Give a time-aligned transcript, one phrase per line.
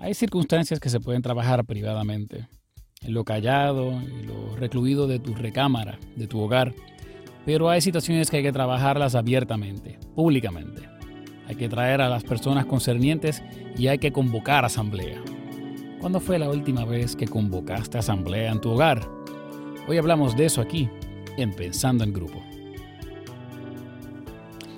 [0.00, 2.46] Hay circunstancias que se pueden trabajar privadamente,
[3.02, 6.72] en lo callado, en lo recluido de tu recámara, de tu hogar,
[7.44, 10.88] pero hay situaciones que hay que trabajarlas abiertamente, públicamente.
[11.48, 13.42] Hay que traer a las personas concernientes
[13.76, 15.20] y hay que convocar asamblea.
[15.98, 19.00] ¿Cuándo fue la última vez que convocaste asamblea en tu hogar?
[19.88, 20.88] Hoy hablamos de eso aquí,
[21.36, 22.40] en Pensando en Grupo.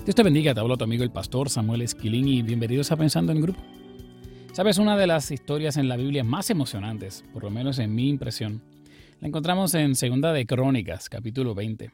[0.02, 3.32] Dios te bendiga, te hablo tu amigo el pastor Samuel Esquilín y bienvenidos a Pensando
[3.32, 3.60] en Grupo.
[4.60, 8.10] Sabes, una de las historias en la Biblia más emocionantes, por lo menos en mi
[8.10, 8.60] impresión,
[9.18, 11.90] la encontramos en Segunda de Crónicas, capítulo 20.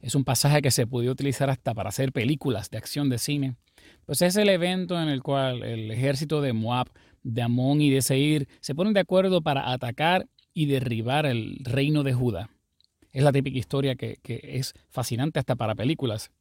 [0.00, 3.54] Es un pasaje que se puede utilizar hasta para hacer películas de acción de cine,
[4.06, 6.88] pues es el evento en el cual el ejército de Moab,
[7.22, 12.02] de Amón y de Seir se ponen de acuerdo para atacar y derribar el reino
[12.02, 12.50] de Judá.
[13.12, 16.32] Es la típica historia que es fascinante hasta para películas.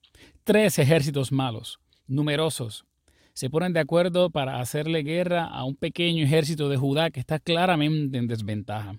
[0.45, 2.85] Tres ejércitos malos, numerosos,
[3.33, 7.39] se ponen de acuerdo para hacerle guerra a un pequeño ejército de Judá que está
[7.39, 8.95] claramente en desventaja.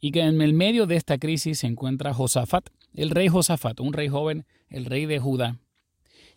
[0.00, 3.92] Y que en el medio de esta crisis se encuentra Josafat, el rey Josafat, un
[3.92, 5.58] rey joven, el rey de Judá.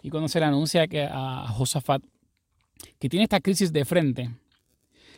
[0.02, 2.02] Y cuando se le anuncia que a Josafat
[3.00, 4.31] que tiene esta crisis de frente,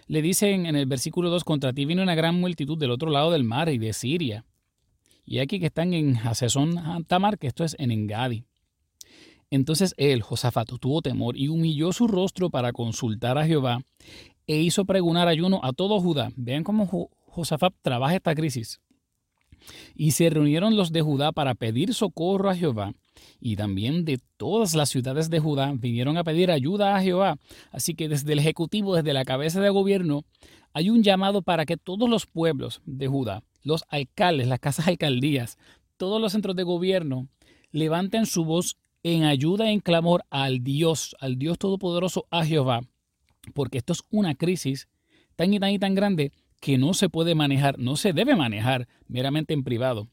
[0.07, 3.31] le dicen en el versículo 2, contra ti viene una gran multitud del otro lado
[3.31, 4.45] del mar y de Siria.
[5.25, 8.43] Y aquí que están en Hasesón Tamar, que esto es en Engadi.
[9.53, 13.83] Entonces él, Josafat, tuvo temor y humilló su rostro para consultar a Jehová
[14.47, 16.31] e hizo pregonar ayuno a todo Judá.
[16.35, 18.81] Vean cómo Josafat trabaja esta crisis.
[19.93, 22.95] Y se reunieron los de Judá para pedir socorro a Jehová.
[23.39, 27.37] Y también de todas las ciudades de Judá vinieron a pedir ayuda a Jehová.
[27.69, 30.23] Así que desde el Ejecutivo, desde la cabeza de gobierno,
[30.73, 35.59] hay un llamado para que todos los pueblos de Judá, los alcaldes, las casas alcaldías,
[35.97, 37.27] todos los centros de gobierno,
[37.71, 42.81] levanten su voz en ayuda en clamor al Dios, al Dios Todopoderoso, a Jehová.
[43.53, 44.87] Porque esto es una crisis
[45.35, 48.87] tan y tan y tan grande que no se puede manejar, no se debe manejar
[49.07, 50.07] meramente en privado.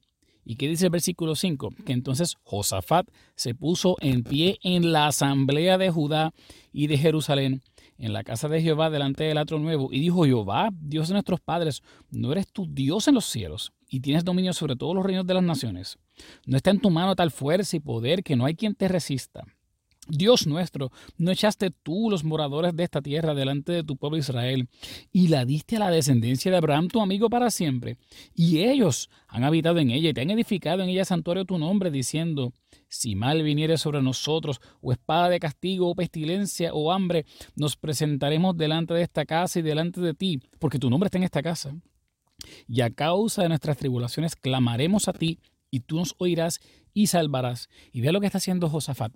[0.44, 1.74] ¿Y qué dice el versículo 5?
[1.86, 6.32] Que entonces Josafat se puso en pie en la asamblea de Judá
[6.72, 7.62] y de Jerusalén,
[7.98, 11.40] en la casa de Jehová delante del atro nuevo, y dijo, Jehová, Dios de nuestros
[11.40, 15.26] padres, ¿no eres tu Dios en los cielos y tienes dominio sobre todos los reinos
[15.26, 15.98] de las naciones?
[16.46, 19.44] ¿No está en tu mano tal fuerza y poder que no hay quien te resista?
[20.08, 24.68] Dios nuestro, ¿no echaste tú los moradores de esta tierra delante de tu pueblo Israel
[25.12, 27.96] y la diste a la descendencia de Abraham, tu amigo, para siempre?
[28.34, 31.90] Y ellos han habitado en ella y te han edificado en ella santuario tu nombre,
[31.90, 32.52] diciendo,
[32.88, 37.24] si mal viniere sobre nosotros, o espada de castigo, o pestilencia, o hambre,
[37.54, 41.24] nos presentaremos delante de esta casa y delante de ti, porque tu nombre está en
[41.24, 41.74] esta casa.
[42.68, 45.40] Y a causa de nuestras tribulaciones clamaremos a ti,
[45.70, 46.60] y tú nos oirás
[46.92, 47.68] y salvarás.
[47.92, 49.12] Y vea lo que está haciendo Josafat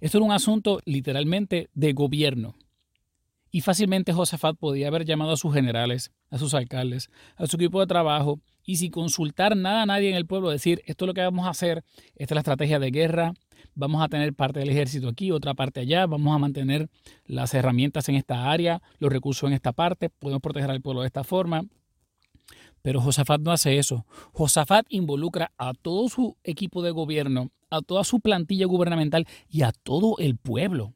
[0.00, 2.54] esto era un asunto literalmente de gobierno.
[3.50, 7.80] Y fácilmente Josafat podía haber llamado a sus generales, a sus alcaldes, a su equipo
[7.80, 11.14] de trabajo y sin consultar nada a nadie en el pueblo, decir, esto es lo
[11.14, 11.84] que vamos a hacer,
[12.16, 13.32] esta es la estrategia de guerra,
[13.74, 16.90] vamos a tener parte del ejército aquí, otra parte allá, vamos a mantener
[17.24, 21.06] las herramientas en esta área, los recursos en esta parte, podemos proteger al pueblo de
[21.06, 21.62] esta forma.
[22.86, 24.06] Pero Josafat no hace eso.
[24.30, 29.72] Josafat involucra a todo su equipo de gobierno, a toda su plantilla gubernamental y a
[29.72, 30.94] todo el pueblo.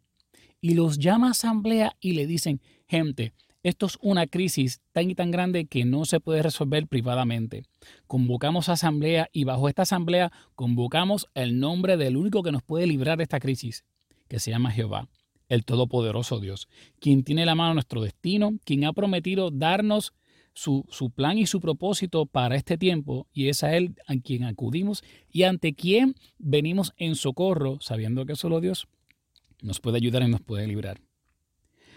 [0.60, 3.32] Y los llama a asamblea y le dicen, gente,
[3.64, 7.64] esto es una crisis tan y tan grande que no se puede resolver privadamente.
[8.06, 12.86] Convocamos a asamblea y bajo esta asamblea convocamos el nombre del único que nos puede
[12.86, 13.84] librar de esta crisis,
[14.28, 15.08] que se llama Jehová,
[15.48, 16.68] el Todopoderoso Dios,
[17.00, 20.12] quien tiene la mano nuestro destino, quien ha prometido darnos
[20.52, 25.02] su, plan y su propósito para este tiempo y es a Él a quien acudimos
[25.30, 28.88] y ante quien venimos en socorro, sabiendo que solo Dios
[29.62, 31.00] nos puede ayudar y nos puede librar.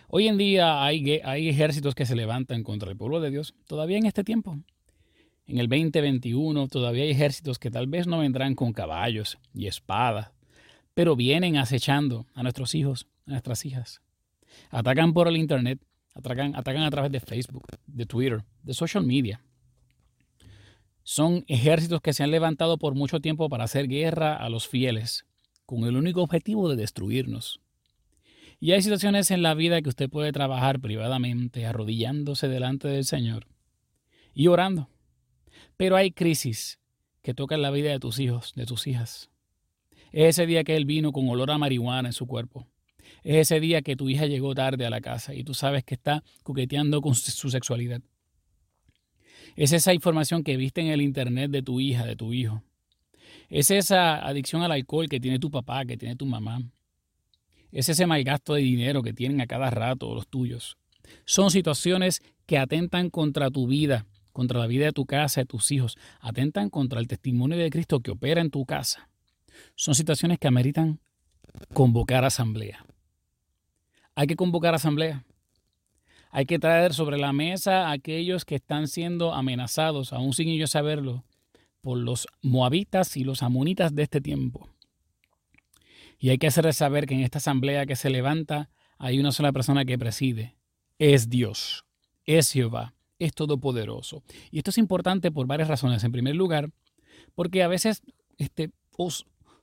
[0.07, 3.97] Hoy en día hay, hay ejércitos que se levantan contra el pueblo de Dios, todavía
[3.97, 4.59] en este tiempo.
[5.45, 10.31] En el 2021 todavía hay ejércitos que tal vez no vendrán con caballos y espadas,
[10.93, 14.01] pero vienen acechando a nuestros hijos, a nuestras hijas.
[14.69, 15.79] Atacan por el Internet,
[16.13, 19.41] Atacan, atacan a través de Facebook, de Twitter, de social media.
[21.03, 25.25] Son ejércitos que se han levantado por mucho tiempo para hacer guerra a los fieles,
[25.65, 27.59] con el único objetivo de destruirnos.
[28.59, 33.47] Y hay situaciones en la vida que usted puede trabajar privadamente, arrodillándose delante del Señor
[34.33, 34.89] y orando.
[35.75, 36.79] Pero hay crisis
[37.21, 39.29] que tocan la vida de tus hijos, de tus hijas.
[40.13, 42.67] Es ese día que Él vino con olor a marihuana en su cuerpo.
[43.23, 45.95] Es ese día que tu hija llegó tarde a la casa y tú sabes que
[45.95, 48.01] está coqueteando con su sexualidad.
[49.55, 52.63] Es esa información que viste en el internet de tu hija, de tu hijo.
[53.49, 56.61] Es esa adicción al alcohol que tiene tu papá, que tiene tu mamá.
[57.71, 60.77] Es ese mal gasto de dinero que tienen a cada rato los tuyos.
[61.25, 65.71] Son situaciones que atentan contra tu vida, contra la vida de tu casa, de tus
[65.71, 69.09] hijos, atentan contra el testimonio de Cristo que opera en tu casa.
[69.75, 70.99] Son situaciones que ameritan
[71.73, 72.85] convocar asamblea.
[74.15, 75.25] Hay que convocar asamblea.
[76.29, 80.71] Hay que traer sobre la mesa a aquellos que están siendo amenazados, aún sin ellos
[80.71, 81.23] saberlo,
[81.81, 84.69] por los moabitas y los amonitas de este tiempo.
[86.17, 89.51] Y hay que hacerles saber que en esta asamblea que se levanta hay una sola
[89.51, 90.55] persona que preside.
[90.97, 91.85] Es Dios,
[92.25, 94.23] es Jehová, es todopoderoso.
[94.49, 96.03] Y esto es importante por varias razones.
[96.03, 96.69] En primer lugar,
[97.35, 98.01] porque a veces
[98.37, 98.71] este,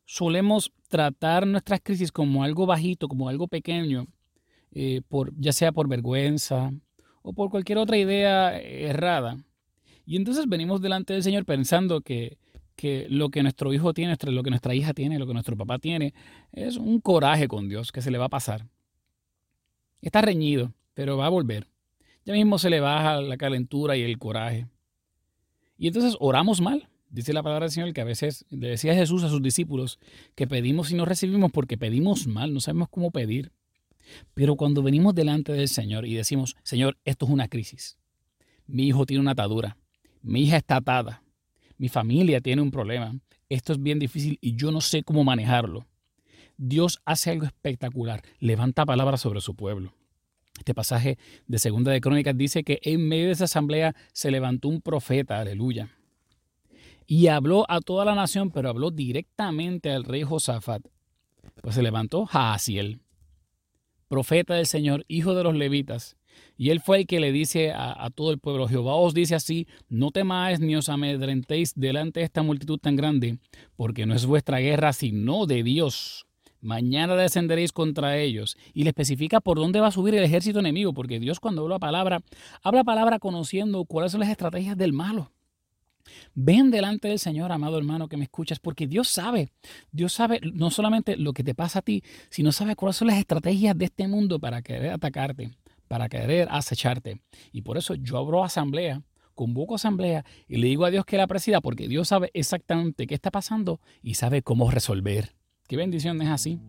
[0.05, 4.07] solemos tratar nuestras crisis como algo bajito, como algo pequeño,
[4.73, 6.73] eh, por, ya sea por vergüenza
[7.23, 9.37] o por cualquier otra idea errada.
[10.07, 12.39] Y entonces venimos delante del Señor pensando que,
[12.77, 15.79] que lo que nuestro hijo tiene, lo que nuestra hija tiene, lo que nuestro papá
[15.79, 16.15] tiene,
[16.53, 18.67] es un coraje con Dios que se le va a pasar.
[20.01, 21.69] Está reñido, pero va a volver.
[22.25, 24.67] Ya mismo se le baja la calentura y el coraje.
[25.77, 26.89] Y entonces oramos mal.
[27.09, 29.99] Dice la palabra del Señor que a veces le decía Jesús a sus discípulos
[30.35, 33.51] que pedimos y no recibimos porque pedimos mal, no sabemos cómo pedir.
[34.35, 37.99] Pero cuando venimos delante del Señor y decimos, Señor, esto es una crisis.
[38.67, 39.77] Mi hijo tiene una atadura.
[40.23, 41.23] Mi hija está atada.
[41.77, 43.13] Mi familia tiene un problema.
[43.49, 45.87] Esto es bien difícil y yo no sé cómo manejarlo.
[46.57, 48.23] Dios hace algo espectacular.
[48.39, 49.95] Levanta palabras sobre su pueblo.
[50.59, 51.17] Este pasaje
[51.47, 55.41] de Segunda de Crónicas dice que en medio de esa asamblea se levantó un profeta,
[55.41, 55.89] aleluya.
[57.07, 60.83] Y habló a toda la nación, pero habló directamente al rey Josafat.
[61.63, 63.01] Pues se levantó Jaasiel,
[64.11, 66.17] profeta del Señor, hijo de los levitas.
[66.59, 69.69] Y él fue el que le dice a, todo el pueblo, Jehová os dice así,
[69.89, 73.39] no temáis ni os amedrentéis delante de esta multitud tan grande,
[73.77, 76.27] porque no es vuestra guerra, sino de Dios.
[76.61, 78.57] Mañana descenderéis contra ellos.
[78.75, 81.79] Y le especifica por dónde va a subir el ejército enemigo, porque Dios cuando habla
[81.79, 82.21] palabra,
[82.63, 85.31] habla palabra conociendo cuáles son las estrategias del malo.
[86.35, 89.53] Ven delante del Señor, amado hermano, que me escuchas, porque Dios sabe,
[89.93, 93.19] Dios sabe no solamente lo que te pasa a ti, sino sabe cuáles son las
[93.19, 95.51] estrategias de este mundo para querer atacarte,
[95.89, 97.21] para querer acecharte.
[97.53, 99.03] Y por eso yo abro asamblea,
[99.35, 103.15] convoco asamblea y le digo a Dios que la presida, porque Dios sabe exactamente qué
[103.15, 105.35] está pasando y sabe cómo resolver.
[105.67, 106.61] Qué bendición es así.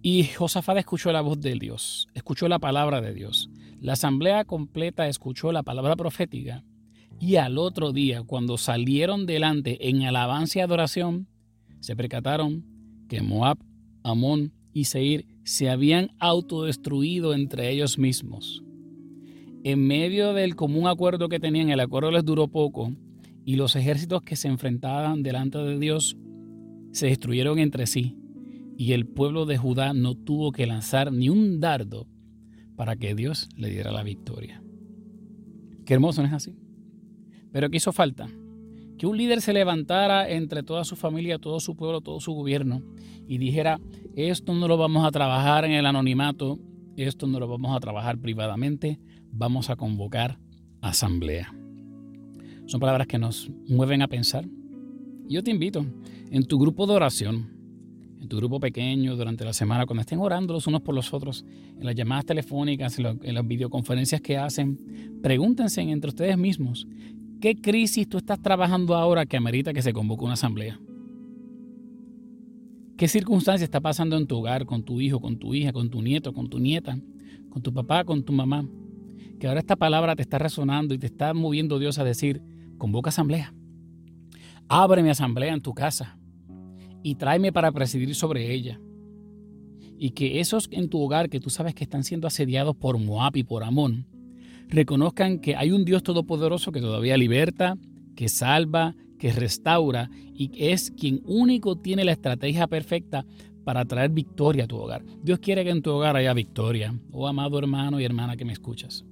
[0.00, 3.48] Y Josafat escuchó la voz de Dios, escuchó la palabra de Dios.
[3.80, 6.62] La asamblea completa escuchó la palabra profética
[7.20, 11.28] y al otro día, cuando salieron delante en alabanza y adoración,
[11.80, 12.64] se percataron
[13.08, 13.58] que Moab,
[14.02, 18.62] Amón y Seir se habían autodestruido entre ellos mismos.
[19.62, 22.92] En medio del común acuerdo que tenían, el acuerdo les duró poco
[23.44, 26.16] y los ejércitos que se enfrentaban delante de Dios
[26.92, 28.18] se destruyeron entre sí
[28.76, 32.06] y el pueblo de Judá no tuvo que lanzar ni un dardo
[32.76, 34.62] para que Dios le diera la victoria.
[35.84, 36.56] Qué hermoso, ¿no es así?
[37.54, 38.28] Pero ¿qué hizo falta?
[38.98, 42.82] Que un líder se levantara entre toda su familia, todo su pueblo, todo su gobierno
[43.28, 43.80] y dijera,
[44.16, 46.58] esto no lo vamos a trabajar en el anonimato,
[46.96, 48.98] esto no lo vamos a trabajar privadamente,
[49.30, 50.40] vamos a convocar
[50.80, 51.54] asamblea.
[52.66, 54.44] Son palabras que nos mueven a pensar.
[55.28, 55.86] Yo te invito
[56.32, 57.50] en tu grupo de oración,
[58.20, 61.44] en tu grupo pequeño durante la semana, cuando estén orando los unos por los otros,
[61.78, 66.88] en las llamadas telefónicas, en, las videoconferencias que hacen, pregúntense entre ustedes mismos,
[67.44, 70.80] ¿Qué crisis tú estás trabajando ahora que amerita que se convoque una asamblea?
[72.96, 76.00] ¿Qué circunstancia está pasando en tu hogar, con tu hijo, con tu hija, con tu
[76.00, 76.98] nieto, con tu nieta,
[77.50, 78.66] con tu papá, con tu mamá?
[79.38, 82.40] Que ahora esta palabra te está resonando y te está moviendo Dios a decir,
[82.78, 83.52] convoca asamblea.
[84.66, 86.16] Abre mi asamblea en tu casa
[87.02, 88.80] y tráeme para presidir sobre ella.
[89.98, 93.36] Y que esos en tu hogar que tú sabes que están siendo asediados por Moab
[93.36, 94.06] y por Amón,
[94.68, 97.76] reconozcan que hay un Dios todopoderoso que todavía liberta,
[98.16, 103.24] que salva, que restaura y que es quien único tiene la estrategia perfecta
[103.64, 105.02] para traer victoria a tu hogar.
[105.22, 108.52] Dios quiere que en tu hogar haya victoria, oh amado hermano y hermana que me
[108.52, 109.04] escuchas.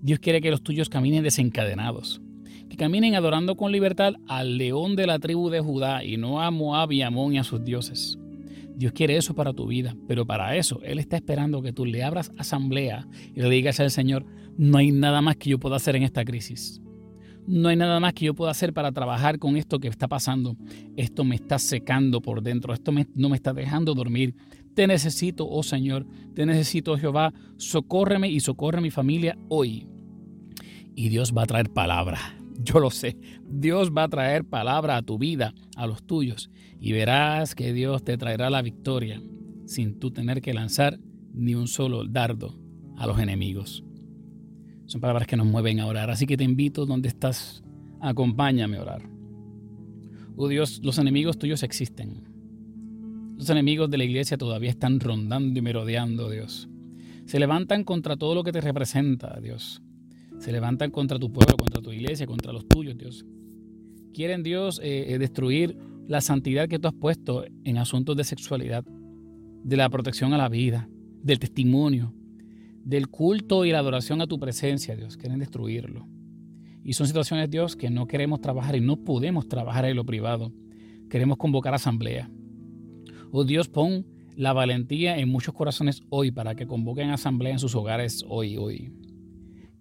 [0.00, 2.20] Dios quiere que los tuyos caminen desencadenados,
[2.68, 6.50] que caminen adorando con libertad al león de la tribu de Judá y no a
[6.50, 8.18] Moab y Amón y a sus dioses.
[8.76, 12.02] Dios quiere eso para tu vida, pero para eso Él está esperando que tú le
[12.02, 14.26] abras asamblea y le digas al Señor,
[14.56, 16.80] no hay nada más que yo pueda hacer en esta crisis.
[17.46, 20.56] No hay nada más que yo pueda hacer para trabajar con esto que está pasando.
[20.96, 24.34] Esto me está secando por dentro, esto no me está dejando dormir.
[24.74, 29.86] Te necesito, oh Señor, te necesito, Jehová, socórreme y socorre a mi familia hoy.
[30.96, 33.16] Y Dios va a traer palabra yo lo sé.
[33.48, 38.04] Dios va a traer palabra a tu vida, a los tuyos, y verás que Dios
[38.04, 39.22] te traerá la victoria
[39.66, 40.98] sin tú tener que lanzar
[41.32, 42.54] ni un solo dardo
[42.96, 43.84] a los enemigos.
[44.86, 46.10] Son palabras que nos mueven a orar.
[46.10, 47.62] Así que te invito donde estás,
[48.00, 49.02] acompáñame a orar.
[50.36, 52.28] Oh Dios, los enemigos tuyos existen.
[53.36, 56.68] Los enemigos de la iglesia todavía están rondando y merodeando, Dios.
[57.24, 59.82] Se levantan contra todo lo que te representa, Dios.
[60.44, 63.24] Se levantan contra tu pueblo, contra tu iglesia, contra los tuyos, Dios.
[64.12, 65.74] Quieren, Dios, eh, eh, destruir
[66.06, 70.50] la santidad que tú has puesto en asuntos de sexualidad, de la protección a la
[70.50, 70.86] vida,
[71.22, 72.12] del testimonio,
[72.84, 75.16] del culto y la adoración a tu presencia, Dios.
[75.16, 76.06] Quieren destruirlo.
[76.84, 80.52] Y son situaciones, Dios, que no queremos trabajar y no podemos trabajar en lo privado.
[81.08, 82.30] Queremos convocar asamblea.
[83.32, 84.04] Oh Dios, pon
[84.36, 88.92] la valentía en muchos corazones hoy para que convoquen asamblea en sus hogares hoy, hoy.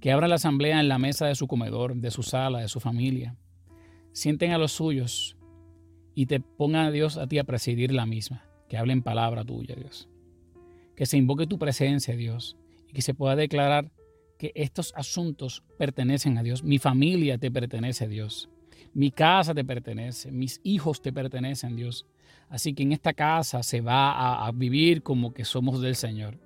[0.03, 2.81] Que abran la asamblea en la mesa de su comedor, de su sala, de su
[2.81, 3.38] familia.
[4.12, 5.38] Sienten a los suyos
[6.13, 8.43] y te pongan a Dios a ti a presidir la misma.
[8.67, 10.10] Que hablen palabra tuya, Dios.
[10.98, 12.57] Que se invoque tu presencia, Dios,
[12.89, 13.93] y que se pueda declarar
[14.38, 16.65] que estos asuntos pertenecen a Dios.
[16.65, 18.50] Mi familia te pertenece a Dios.
[18.93, 20.33] Mi casa te pertenece.
[20.33, 22.05] Mis hijos te pertenecen, Dios.
[22.50, 26.38] Así que en esta casa se va a, vivir como que somos del Señor.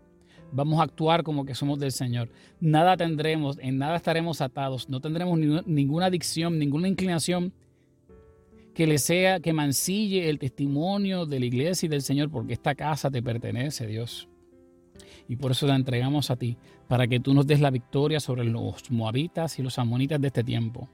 [0.51, 2.29] Vamos a actuar como que somos del Señor.
[2.59, 4.89] Nada tendremos, en nada estaremos atados.
[4.89, 7.53] No tendremos ninguna adicción, ninguna inclinación
[8.73, 12.75] que le sea, que mancille el testimonio de la iglesia y del Señor, porque esta
[12.75, 14.29] casa te pertenece, Dios.
[15.27, 18.45] Y por eso la entregamos a ti, para que tú nos des la victoria sobre
[18.45, 20.87] los moabitas y los amonitas de este tiempo.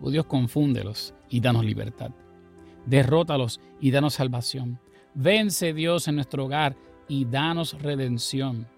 [0.00, 2.12] Oh Dios, confúndelos y danos libertad.
[2.86, 4.78] Derrótalos y danos salvación.
[5.12, 6.76] Vence Dios en nuestro hogar
[7.08, 8.68] y danos redención.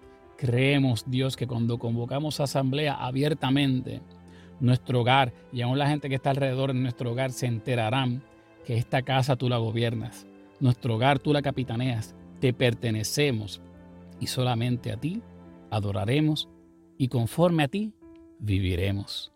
[0.41, 4.01] Creemos, Dios, que cuando convocamos asamblea abiertamente,
[4.59, 8.23] nuestro hogar y aún la gente que está alrededor de nuestro hogar se enterarán
[8.65, 10.25] que esta casa tú la gobiernas,
[10.59, 13.61] nuestro hogar tú la capitaneas, te pertenecemos
[14.19, 15.21] y solamente a ti
[15.69, 16.49] adoraremos
[16.97, 17.93] y conforme a ti
[18.39, 19.31] viviremos.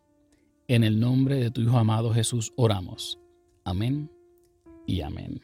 [0.67, 3.19] En el nombre de tu Hijo amado Jesús oramos.
[3.63, 4.09] Amén
[4.87, 5.39] y amén.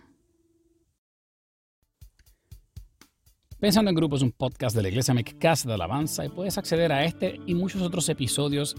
[3.62, 7.06] Pensando en Grupos, un podcast de la Iglesia Casa de Alabanza y puedes acceder a
[7.06, 8.76] este y muchos otros episodios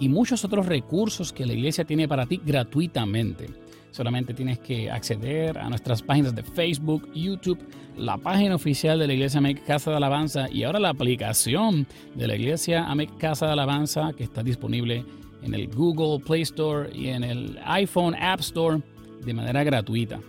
[0.00, 3.50] y muchos otros recursos que la Iglesia tiene para ti gratuitamente.
[3.90, 7.58] Solamente tienes que acceder a nuestras páginas de Facebook, YouTube,
[7.98, 12.26] la página oficial de la Iglesia América Casa de Alabanza y ahora la aplicación de
[12.26, 15.04] la Iglesia América Casa de Alabanza que está disponible
[15.42, 18.80] en el Google Play Store y en el iPhone App Store
[19.26, 20.20] de manera gratuita.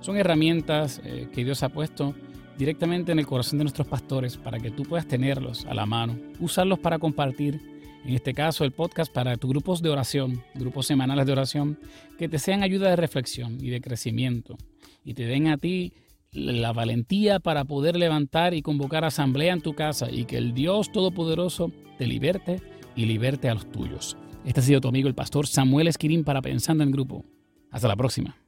[0.00, 2.14] Son herramientas eh, que Dios ha puesto
[2.58, 6.18] directamente en el corazón de nuestros pastores para que tú puedas tenerlos a la mano,
[6.40, 7.60] usarlos para compartir
[8.04, 11.78] en este caso el podcast para tus grupos de oración, grupos semanales de oración,
[12.18, 14.58] que te sean ayuda de reflexión y de crecimiento
[15.04, 15.94] y te den a ti
[16.32, 20.90] la valentía para poder levantar y convocar asamblea en tu casa y que el Dios
[20.92, 22.60] Todopoderoso te liberte
[22.96, 24.16] y liberte a los tuyos.
[24.44, 27.24] Este ha sido tu amigo el pastor Samuel Esquirín para Pensando en Grupo.
[27.70, 28.43] Hasta la próxima.